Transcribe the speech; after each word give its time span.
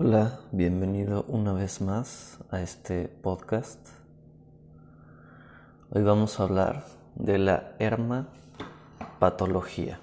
Hola, 0.00 0.38
bienvenido 0.52 1.24
una 1.26 1.52
vez 1.52 1.80
más 1.80 2.38
a 2.52 2.60
este 2.60 3.08
podcast. 3.08 3.84
Hoy 5.90 6.04
vamos 6.04 6.38
a 6.38 6.44
hablar 6.44 6.84
de 7.16 7.38
la 7.38 7.72
hermapatología. 7.80 9.98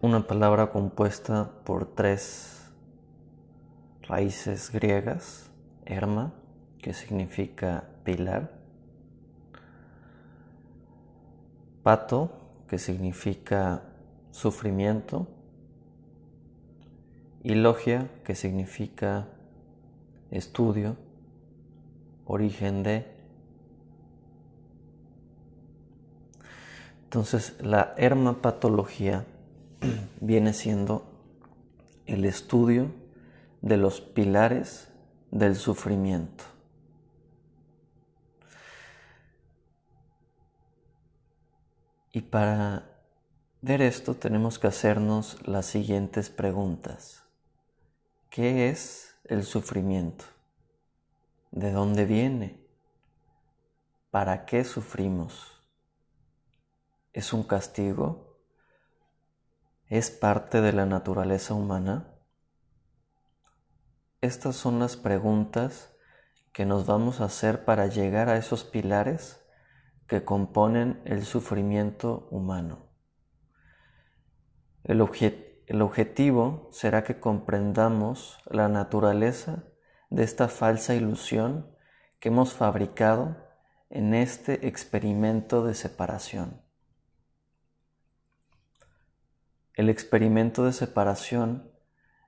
Una 0.00 0.28
palabra 0.28 0.70
compuesta 0.70 1.50
por 1.64 1.96
tres 1.96 2.70
raíces 4.02 4.70
griegas, 4.70 5.50
herma, 5.84 6.32
que 6.78 6.94
significa 6.94 7.88
pilar, 8.04 8.52
pato, 11.82 12.30
que 12.68 12.78
significa 12.78 13.82
sufrimiento, 14.30 15.26
y 17.46 17.54
logia, 17.54 18.10
que 18.24 18.34
significa 18.34 19.28
estudio, 20.32 20.96
origen 22.24 22.82
de. 22.82 23.06
Entonces, 27.04 27.54
la 27.60 27.94
hermapatología 27.98 29.26
viene 30.20 30.54
siendo 30.54 31.06
el 32.06 32.24
estudio 32.24 32.90
de 33.62 33.76
los 33.76 34.00
pilares 34.00 34.88
del 35.30 35.54
sufrimiento. 35.54 36.42
Y 42.10 42.22
para 42.22 42.90
ver 43.62 43.82
esto 43.82 44.14
tenemos 44.14 44.58
que 44.58 44.66
hacernos 44.66 45.46
las 45.46 45.66
siguientes 45.66 46.28
preguntas. 46.28 47.25
¿Qué 48.30 48.68
es 48.68 49.16
el 49.24 49.44
sufrimiento? 49.44 50.24
¿De 51.50 51.72
dónde 51.72 52.04
viene? 52.04 52.60
¿Para 54.10 54.44
qué 54.44 54.64
sufrimos? 54.64 55.62
¿Es 57.12 57.32
un 57.32 57.44
castigo? 57.44 58.38
¿Es 59.88 60.10
parte 60.10 60.60
de 60.60 60.72
la 60.72 60.84
naturaleza 60.86 61.54
humana? 61.54 62.12
Estas 64.20 64.56
son 64.56 64.78
las 64.80 64.96
preguntas 64.96 65.94
que 66.52 66.66
nos 66.66 66.86
vamos 66.86 67.20
a 67.20 67.26
hacer 67.26 67.64
para 67.64 67.86
llegar 67.86 68.28
a 68.28 68.36
esos 68.36 68.64
pilares 68.64 69.40
que 70.06 70.24
componen 70.24 71.00
el 71.04 71.24
sufrimiento 71.24 72.28
humano. 72.30 72.86
El, 74.84 75.00
objetivo 75.00 75.45
el 75.66 75.82
objetivo 75.82 76.68
será 76.70 77.02
que 77.02 77.18
comprendamos 77.18 78.38
la 78.46 78.68
naturaleza 78.68 79.64
de 80.10 80.22
esta 80.22 80.48
falsa 80.48 80.94
ilusión 80.94 81.68
que 82.20 82.28
hemos 82.28 82.52
fabricado 82.52 83.36
en 83.90 84.14
este 84.14 84.68
experimento 84.68 85.64
de 85.64 85.74
separación. 85.74 86.62
El 89.74 89.90
experimento 89.90 90.64
de 90.64 90.72
separación 90.72 91.70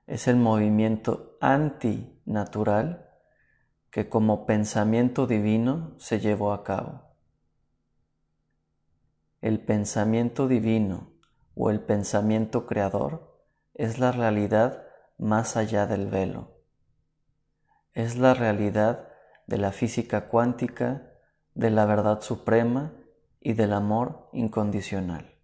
es 0.05 0.27
el 0.27 0.35
movimiento 0.35 1.37
antinatural 1.39 3.09
que 3.89 4.09
como 4.09 4.45
pensamiento 4.45 5.27
divino 5.27 5.95
se 5.97 6.19
llevó 6.19 6.51
a 6.51 6.63
cabo. 6.63 7.15
El 9.41 9.61
pensamiento 9.61 10.47
divino 10.47 11.08
o 11.61 11.69
el 11.69 11.81
pensamiento 11.81 12.65
creador 12.65 13.37
es 13.73 13.99
la 13.99 14.13
realidad 14.13 14.87
más 15.17 15.57
allá 15.57 15.87
del 15.87 16.07
velo. 16.07 16.55
Es 17.91 18.17
la 18.17 18.33
realidad 18.33 19.09
de 19.45 19.57
la 19.57 19.73
física 19.73 20.29
cuántica, 20.29 21.11
de 21.55 21.69
la 21.69 21.85
verdad 21.85 22.21
suprema 22.21 22.93
y 23.41 23.53
del 23.53 23.73
amor 23.73 24.29
incondicional. 24.31 25.35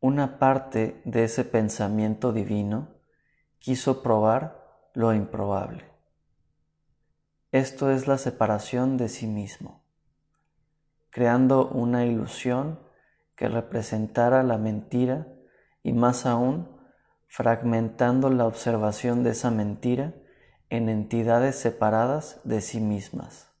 Una 0.00 0.40
parte 0.40 1.00
de 1.04 1.22
ese 1.22 1.44
pensamiento 1.44 2.32
divino 2.32 2.96
quiso 3.60 4.02
probar 4.02 4.90
lo 4.94 5.14
improbable. 5.14 5.84
Esto 7.52 7.92
es 7.92 8.08
la 8.08 8.18
separación 8.18 8.96
de 8.96 9.10
sí 9.10 9.28
mismo, 9.28 9.84
creando 11.10 11.68
una 11.68 12.04
ilusión 12.04 12.87
que 13.38 13.48
representara 13.48 14.42
la 14.42 14.58
mentira 14.58 15.28
y 15.84 15.92
más 15.92 16.26
aún 16.26 16.76
fragmentando 17.28 18.30
la 18.30 18.46
observación 18.46 19.22
de 19.22 19.30
esa 19.30 19.52
mentira 19.52 20.12
en 20.70 20.88
entidades 20.88 21.54
separadas 21.54 22.40
de 22.42 22.60
sí 22.60 22.80
mismas. 22.80 23.52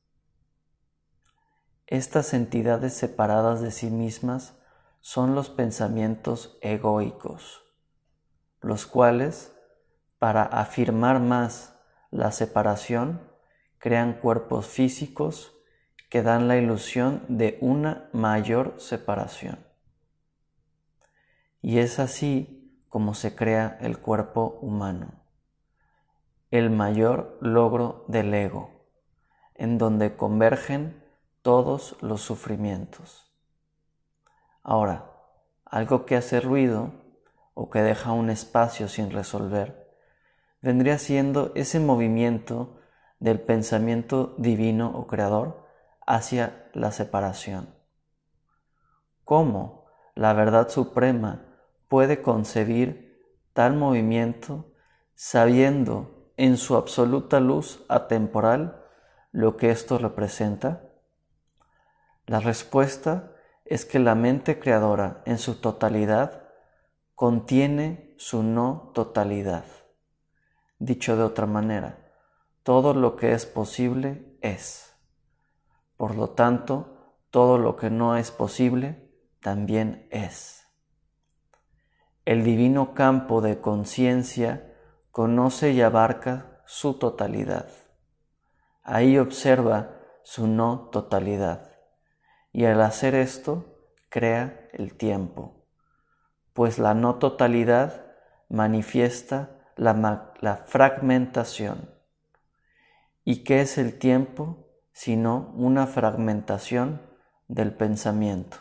Estas 1.86 2.34
entidades 2.34 2.92
separadas 2.92 3.60
de 3.60 3.70
sí 3.70 3.88
mismas 3.88 4.58
son 4.98 5.36
los 5.36 5.48
pensamientos 5.48 6.58
egoicos, 6.60 7.62
los 8.60 8.84
cuales, 8.84 9.54
para 10.18 10.42
afirmar 10.42 11.20
más 11.20 11.78
la 12.10 12.32
separación, 12.32 13.22
crean 13.78 14.14
cuerpos 14.14 14.66
físicos 14.66 15.54
que 16.10 16.24
dan 16.24 16.48
la 16.48 16.56
ilusión 16.56 17.22
de 17.28 17.58
una 17.60 18.10
mayor 18.12 18.74
separación. 18.78 19.67
Y 21.60 21.78
es 21.78 21.98
así 21.98 22.84
como 22.88 23.14
se 23.14 23.34
crea 23.34 23.76
el 23.80 23.98
cuerpo 23.98 24.58
humano, 24.62 25.12
el 26.50 26.70
mayor 26.70 27.36
logro 27.40 28.04
del 28.08 28.32
ego, 28.32 28.70
en 29.54 29.76
donde 29.76 30.16
convergen 30.16 31.04
todos 31.42 31.96
los 32.00 32.22
sufrimientos. 32.22 33.32
Ahora, 34.62 35.12
algo 35.64 36.06
que 36.06 36.16
hace 36.16 36.40
ruido 36.40 36.92
o 37.54 37.70
que 37.70 37.82
deja 37.82 38.12
un 38.12 38.30
espacio 38.30 38.88
sin 38.88 39.10
resolver, 39.10 39.90
vendría 40.62 40.98
siendo 40.98 41.52
ese 41.54 41.80
movimiento 41.80 42.78
del 43.20 43.40
pensamiento 43.40 44.34
divino 44.38 44.92
o 44.94 45.06
creador 45.06 45.66
hacia 46.06 46.70
la 46.72 46.92
separación. 46.92 47.74
¿Cómo 49.24 49.86
la 50.14 50.32
verdad 50.32 50.68
suprema 50.68 51.47
puede 51.88 52.22
concebir 52.22 53.20
tal 53.52 53.74
movimiento 53.74 54.72
sabiendo 55.14 56.32
en 56.36 56.56
su 56.56 56.76
absoluta 56.76 57.40
luz 57.40 57.84
atemporal 57.88 58.84
lo 59.32 59.56
que 59.56 59.70
esto 59.70 59.98
representa? 59.98 60.84
La 62.26 62.40
respuesta 62.40 63.32
es 63.64 63.84
que 63.84 63.98
la 63.98 64.14
mente 64.14 64.58
creadora 64.58 65.22
en 65.26 65.38
su 65.38 65.56
totalidad 65.56 66.42
contiene 67.14 68.14
su 68.18 68.42
no 68.42 68.92
totalidad. 68.94 69.64
Dicho 70.78 71.16
de 71.16 71.24
otra 71.24 71.46
manera, 71.46 72.12
todo 72.62 72.94
lo 72.94 73.16
que 73.16 73.32
es 73.32 73.46
posible 73.46 74.38
es. 74.40 74.94
Por 75.96 76.14
lo 76.14 76.30
tanto, 76.30 77.16
todo 77.30 77.58
lo 77.58 77.76
que 77.76 77.90
no 77.90 78.16
es 78.16 78.30
posible 78.30 79.10
también 79.40 80.06
es. 80.10 80.67
El 82.28 82.44
divino 82.44 82.92
campo 82.92 83.40
de 83.40 83.62
conciencia 83.62 84.70
conoce 85.12 85.72
y 85.72 85.80
abarca 85.80 86.60
su 86.66 86.98
totalidad. 86.98 87.70
Ahí 88.82 89.16
observa 89.16 89.96
su 90.24 90.46
no 90.46 90.90
totalidad. 90.92 91.72
Y 92.52 92.66
al 92.66 92.82
hacer 92.82 93.14
esto, 93.14 93.80
crea 94.10 94.68
el 94.74 94.94
tiempo, 94.98 95.64
pues 96.52 96.78
la 96.78 96.92
no 96.92 97.14
totalidad 97.14 98.04
manifiesta 98.50 99.48
la, 99.76 100.34
la 100.42 100.56
fragmentación. 100.66 101.94
¿Y 103.24 103.42
qué 103.42 103.62
es 103.62 103.78
el 103.78 103.98
tiempo 103.98 104.68
sino 104.92 105.50
una 105.56 105.86
fragmentación 105.86 107.00
del 107.46 107.72
pensamiento? 107.72 108.58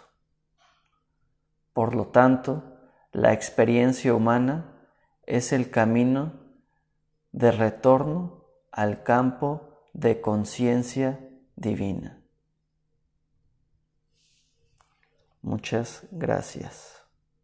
Por 1.73 1.93
lo 1.93 2.07
tanto, 2.07 2.76
la 3.17 3.33
experiencia 3.33 4.13
humana 4.13 4.75
es 5.25 5.51
el 5.51 5.71
camino 5.71 6.33
de 7.31 7.51
retorno 7.51 8.45
al 8.71 9.01
campo 9.01 9.81
de 9.93 10.21
conciencia 10.21 11.19
divina. 11.55 12.21
Muchas 15.41 16.03
gracias. 16.11 16.96